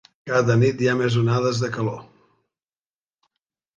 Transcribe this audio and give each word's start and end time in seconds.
Cada 0.29 0.53
nit 0.61 0.81
hi 0.85 0.89
ha 0.93 0.95
més 1.01 1.17
onades 1.25 1.61
de 1.65 1.71
calor. 1.77 2.01